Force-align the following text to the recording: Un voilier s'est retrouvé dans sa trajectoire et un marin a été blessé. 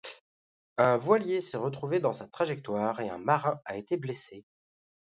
Un 0.79 0.97
voilier 0.97 1.41
s'est 1.41 1.57
retrouvé 1.57 1.99
dans 1.99 2.11
sa 2.11 2.27
trajectoire 2.27 2.99
et 3.01 3.09
un 3.11 3.19
marin 3.19 3.59
a 3.65 3.77
été 3.77 3.97
blessé. 3.97 4.47